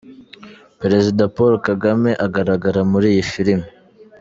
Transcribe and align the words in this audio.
Perezida 0.79 1.23
Paul 1.35 1.53
Kagame 1.67 2.11
agaragara 2.25 2.79
muri 2.91 3.07
iyi 3.13 3.23
filime. 3.31 3.67